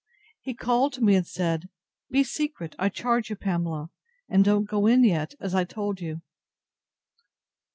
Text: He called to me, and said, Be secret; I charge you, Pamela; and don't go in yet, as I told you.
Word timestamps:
He 0.41 0.55
called 0.55 0.93
to 0.93 1.03
me, 1.03 1.13
and 1.13 1.27
said, 1.27 1.69
Be 2.09 2.23
secret; 2.23 2.75
I 2.79 2.89
charge 2.89 3.29
you, 3.29 3.35
Pamela; 3.35 3.91
and 4.27 4.43
don't 4.43 4.65
go 4.65 4.87
in 4.87 5.03
yet, 5.03 5.35
as 5.39 5.53
I 5.53 5.63
told 5.63 6.01
you. 6.01 6.21